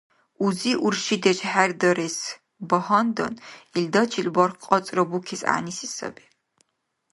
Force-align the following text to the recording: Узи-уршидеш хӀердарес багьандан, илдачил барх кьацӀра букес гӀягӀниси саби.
Узи-уршидеш 0.45 1.39
хӀердарес 1.49 2.17
багьандан, 2.69 3.33
илдачил 3.77 4.27
барх 4.35 4.55
кьацӀра 4.67 5.03
букес 5.09 5.41
гӀягӀниси 5.47 5.87
саби. 5.95 6.23